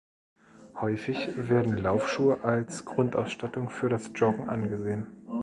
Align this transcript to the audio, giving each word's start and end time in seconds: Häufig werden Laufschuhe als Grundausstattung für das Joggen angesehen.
Häufig 0.79 1.29
werden 1.37 1.77
Laufschuhe 1.77 2.43
als 2.43 2.85
Grundausstattung 2.85 3.69
für 3.69 3.87
das 3.87 4.09
Joggen 4.15 4.49
angesehen. 4.49 5.05